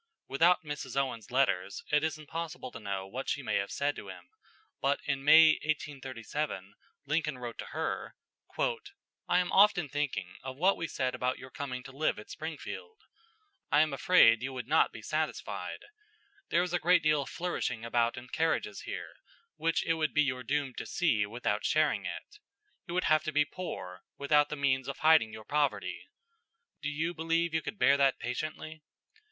[0.27, 4.09] Without Miss Owens's letters it is impossible to know what she may have said to
[4.09, 4.31] him,
[4.81, 6.73] but in May, 1837,
[7.05, 8.15] Lincoln wrote to her:
[8.57, 12.97] "I am often thinking of what we said about your coming to live at Springfield.
[13.71, 15.85] I am afraid you would not be satisfied.
[16.49, 19.17] There is a great deal of flourishing about in carriages here,
[19.55, 22.39] which it would be your doom to see without sharing it.
[22.87, 26.07] You would have to be poor, without the means of hiding your poverty.
[26.81, 28.81] Do you believe you could bear that patiently?